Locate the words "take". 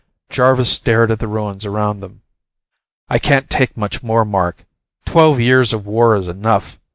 3.51-3.77